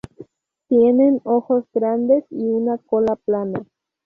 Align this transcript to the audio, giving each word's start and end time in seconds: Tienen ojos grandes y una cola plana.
Tienen 0.67 1.21
ojos 1.25 1.63
grandes 1.75 2.25
y 2.31 2.49
una 2.49 2.79
cola 2.79 3.15
plana. 3.17 3.67